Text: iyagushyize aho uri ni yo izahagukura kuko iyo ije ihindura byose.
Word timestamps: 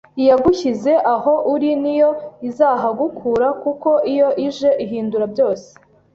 iyagushyize 0.21 0.93
aho 1.15 1.33
uri 1.53 1.69
ni 1.81 1.93
yo 1.99 2.09
izahagukura 2.49 3.47
kuko 3.63 3.89
iyo 4.11 4.29
ije 4.47 4.69
ihindura 4.85 5.25
byose. 5.33 5.67